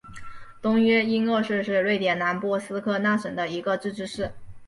[0.63, 4.31] 东约因厄市是瑞典南部斯科讷省的一个自治市。